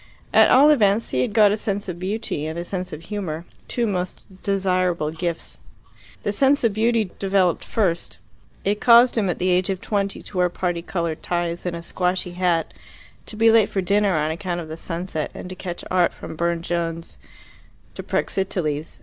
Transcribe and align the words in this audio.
At 0.33 0.49
all 0.49 0.71
events 0.71 1.11
he 1.11 1.21
had 1.21 1.31
got 1.31 1.51
a 1.51 1.55
sense 1.57 1.87
of 1.87 1.99
beauty 1.99 2.47
and 2.47 2.57
a 2.57 2.65
sense 2.65 2.91
of 2.91 3.03
humour, 3.03 3.45
two 3.67 3.85
most 3.85 4.41
desirable 4.41 5.11
gifts. 5.11 5.59
The 6.23 6.31
sense 6.33 6.63
of 6.63 6.73
beauty 6.73 7.11
developed 7.19 7.63
first. 7.63 8.17
It 8.65 8.81
caused 8.81 9.15
him 9.15 9.29
at 9.29 9.37
the 9.37 9.49
age 9.51 9.69
of 9.69 9.79
twenty 9.79 10.23
to 10.23 10.37
wear 10.39 10.49
parti 10.49 10.81
coloured 10.81 11.21
ties 11.21 11.67
and 11.67 11.75
a 11.75 11.83
squashy 11.83 12.31
hat, 12.31 12.73
to 13.27 13.35
be 13.35 13.51
late 13.51 13.69
for 13.69 13.79
dinner 13.81 14.15
on 14.15 14.31
account 14.31 14.59
of 14.59 14.69
the 14.69 14.75
sunset, 14.75 15.29
and 15.35 15.47
to 15.49 15.55
catch 15.55 15.83
art 15.91 16.15
from 16.15 16.35
Burne 16.35 16.63
Jones 16.63 17.19
to 17.93 18.01
Praxiteles. 18.01 18.99